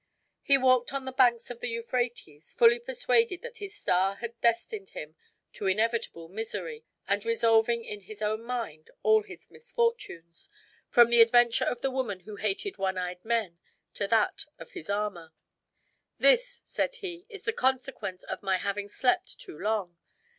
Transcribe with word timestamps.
He 0.41 0.57
walked 0.57 0.93
on 0.95 1.05
the 1.05 1.11
banks 1.11 1.51
of 1.51 1.59
the 1.59 1.69
Euphrates, 1.69 2.53
fully 2.53 2.79
persuaded 2.79 3.43
that 3.43 3.57
his 3.57 3.75
star 3.77 4.15
had 4.15 4.33
destined 4.41 4.89
him 4.97 5.15
to 5.53 5.67
inevitable 5.67 6.27
misery, 6.27 6.83
and 7.07 7.23
resolving 7.23 7.85
in 7.85 7.99
his 7.99 8.19
own 8.19 8.41
mind 8.41 8.89
all 9.03 9.21
his 9.21 9.51
misfortunes, 9.51 10.49
from 10.89 11.11
the 11.11 11.21
adventure 11.21 11.65
of 11.65 11.81
the 11.81 11.91
woman 11.91 12.21
who 12.21 12.37
hated 12.37 12.79
one 12.79 12.97
eyed 12.97 13.23
men 13.23 13.59
to 13.93 14.07
that 14.07 14.45
of 14.57 14.71
his 14.71 14.89
armor. 14.89 15.33
"This," 16.17 16.61
said 16.63 16.95
he, 16.95 17.27
"is 17.29 17.43
the 17.43 17.53
consequence 17.53 18.23
of 18.23 18.41
my 18.41 18.57
having 18.57 18.87
slept 18.87 19.37
too 19.39 19.59
long. 19.59 19.97